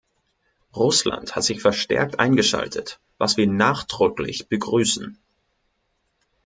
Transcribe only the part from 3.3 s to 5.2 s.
wir nachdrücklich begrüßen.